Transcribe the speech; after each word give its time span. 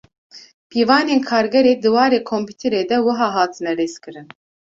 Pîvanên 0.69 1.21
Kargerê 1.29 1.73
di 1.83 1.89
warê 1.95 2.19
komputerê 2.31 2.81
de 2.89 2.97
wiha 3.05 3.27
hatine 3.35 3.71
rêzkirin. 3.79 4.27